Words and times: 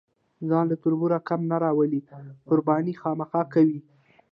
ځان 0.49 0.65
له 0.71 0.75
تربوره 0.83 1.17
کم 1.27 1.41
نه 1.51 1.57
راولي، 1.63 2.01
قرباني 2.49 2.93
خامخا 3.01 3.41
کوي. 3.53 3.79